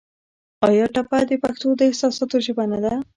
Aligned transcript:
آیا 0.67 0.85
ټپه 0.93 1.17
د 1.29 1.31
پښتو 1.43 1.67
د 1.79 1.81
احساساتو 1.89 2.37
ژبه 2.45 2.65
نه 2.71 2.79
ده؟ 2.83 2.93